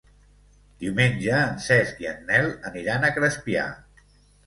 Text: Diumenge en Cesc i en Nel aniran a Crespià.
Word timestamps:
Diumenge 0.83 1.35
en 1.51 1.61
Cesc 1.67 2.03
i 2.07 2.11
en 2.15 2.27
Nel 2.33 2.53
aniran 2.73 3.07
a 3.07 3.15
Crespià. 3.19 3.71